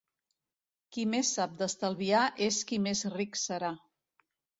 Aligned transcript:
Qui 0.95 1.03
més 1.09 1.33
sap 1.35 1.53
d'estalviar 1.59 2.21
és 2.45 2.57
qui 2.71 2.79
més 2.87 3.03
ric 3.19 3.39
serà. 3.41 3.71